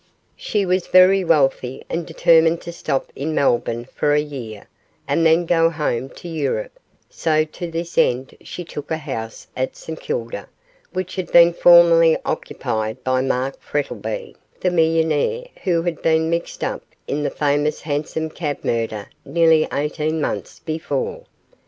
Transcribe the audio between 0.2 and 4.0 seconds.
She was very wealthy, and determined to stop in Melbourne